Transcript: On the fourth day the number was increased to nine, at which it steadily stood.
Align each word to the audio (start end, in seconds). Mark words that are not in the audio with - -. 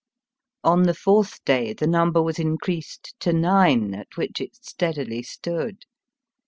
On 0.63 0.81
the 0.81 0.95
fourth 0.95 1.45
day 1.45 1.73
the 1.73 1.85
number 1.85 2.23
was 2.23 2.39
increased 2.39 3.13
to 3.19 3.31
nine, 3.31 3.93
at 3.93 4.07
which 4.17 4.41
it 4.41 4.55
steadily 4.55 5.21
stood. 5.21 5.83